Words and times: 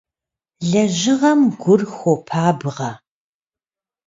Лэжьыгъэм 0.69 1.41
гур 1.61 1.81
хуопабгъэ. 1.95 2.91